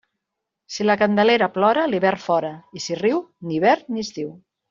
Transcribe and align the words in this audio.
Si 0.75 0.85
la 0.87 0.95
Candelera 1.01 1.49
plora, 1.57 1.83
l'hivern 1.91 2.23
fora; 2.25 2.51
i 2.79 2.83
si 2.87 2.99
riu, 3.03 3.23
ni 3.51 3.57
hivern 3.59 3.97
ni 3.97 4.07
estiu. 4.09 4.35